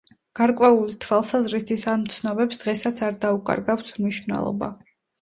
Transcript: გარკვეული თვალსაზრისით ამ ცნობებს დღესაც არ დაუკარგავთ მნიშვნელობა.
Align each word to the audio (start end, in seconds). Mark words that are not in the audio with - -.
გარკვეული 0.37 0.97
თვალსაზრისით 1.05 1.85
ამ 1.93 2.07
ცნობებს 2.15 2.65
დღესაც 2.65 3.05
არ 3.11 3.23
დაუკარგავთ 3.29 3.97
მნიშვნელობა. 4.03 4.77